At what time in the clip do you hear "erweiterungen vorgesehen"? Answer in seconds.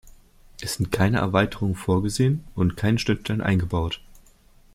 1.19-2.43